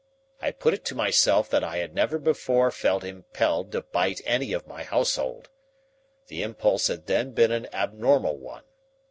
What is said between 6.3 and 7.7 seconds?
impulse had then been an